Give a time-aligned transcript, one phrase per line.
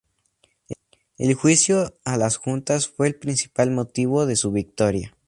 [1.19, 5.15] El Juicio a las Juntas fue el principal motivo de su victoria.